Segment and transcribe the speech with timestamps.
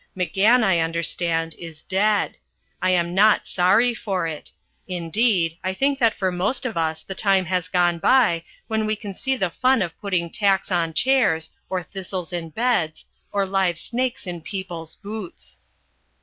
[0.17, 2.35] McGann, I understand, is dead.
[2.81, 4.49] I am not sorry for it.
[4.87, 8.95] Indeed, I think that for most of us the time has gone by when we
[8.95, 13.77] can see the fun of putting tacks on chairs, or thistles in beds, or live
[13.77, 15.61] snakes in people's boots.